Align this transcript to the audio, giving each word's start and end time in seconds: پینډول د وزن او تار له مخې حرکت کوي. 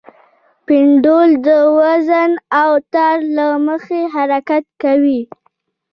پینډول 0.65 1.29
د 1.47 1.49
وزن 1.77 2.31
او 2.61 2.71
تار 2.93 3.17
له 3.35 3.47
مخې 3.67 4.01
حرکت 4.15 4.65
کوي. 4.81 5.21